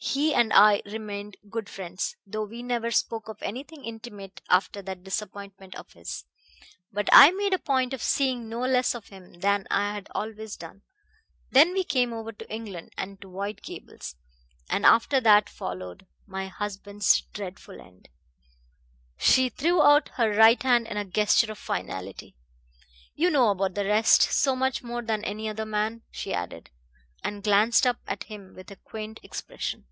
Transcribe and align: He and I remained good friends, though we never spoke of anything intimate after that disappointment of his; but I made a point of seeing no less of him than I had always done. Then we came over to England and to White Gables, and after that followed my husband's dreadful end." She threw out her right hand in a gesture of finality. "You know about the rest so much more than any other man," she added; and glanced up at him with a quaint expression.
He 0.00 0.32
and 0.32 0.52
I 0.52 0.80
remained 0.86 1.38
good 1.50 1.68
friends, 1.68 2.14
though 2.24 2.44
we 2.44 2.62
never 2.62 2.92
spoke 2.92 3.28
of 3.28 3.42
anything 3.42 3.84
intimate 3.84 4.40
after 4.48 4.80
that 4.82 5.02
disappointment 5.02 5.74
of 5.74 5.92
his; 5.92 6.24
but 6.92 7.08
I 7.12 7.32
made 7.32 7.52
a 7.52 7.58
point 7.58 7.92
of 7.92 8.00
seeing 8.00 8.48
no 8.48 8.60
less 8.60 8.94
of 8.94 9.08
him 9.08 9.40
than 9.40 9.66
I 9.72 9.92
had 9.94 10.06
always 10.12 10.56
done. 10.56 10.82
Then 11.50 11.72
we 11.72 11.82
came 11.82 12.12
over 12.12 12.30
to 12.30 12.48
England 12.50 12.92
and 12.96 13.20
to 13.20 13.28
White 13.28 13.60
Gables, 13.60 14.14
and 14.70 14.86
after 14.86 15.20
that 15.20 15.50
followed 15.50 16.06
my 16.28 16.46
husband's 16.46 17.20
dreadful 17.32 17.80
end." 17.80 18.08
She 19.18 19.48
threw 19.48 19.82
out 19.82 20.10
her 20.10 20.30
right 20.32 20.62
hand 20.62 20.86
in 20.86 20.96
a 20.96 21.04
gesture 21.04 21.50
of 21.50 21.58
finality. 21.58 22.36
"You 23.16 23.30
know 23.30 23.50
about 23.50 23.74
the 23.74 23.84
rest 23.84 24.22
so 24.22 24.54
much 24.54 24.80
more 24.84 25.02
than 25.02 25.24
any 25.24 25.48
other 25.48 25.66
man," 25.66 26.02
she 26.12 26.32
added; 26.32 26.70
and 27.24 27.42
glanced 27.42 27.84
up 27.84 27.98
at 28.06 28.22
him 28.24 28.54
with 28.54 28.70
a 28.70 28.76
quaint 28.76 29.18
expression. 29.24 29.84